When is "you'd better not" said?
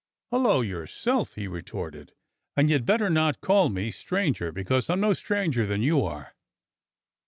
2.71-3.39